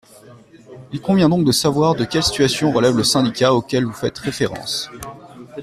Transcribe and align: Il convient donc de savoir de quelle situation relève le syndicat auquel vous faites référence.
Il 0.91 0.99
convient 0.99 1.29
donc 1.29 1.45
de 1.45 1.51
savoir 1.51 1.93
de 1.93 2.05
quelle 2.05 2.23
situation 2.23 2.71
relève 2.71 2.97
le 2.97 3.03
syndicat 3.03 3.53
auquel 3.53 3.85
vous 3.85 3.93
faites 3.93 4.17
référence. 4.17 4.89